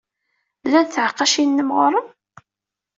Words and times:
Llant 0.67 0.91
tɛeqqacin-nnem 0.95 1.69
ɣer-m? 1.77 2.07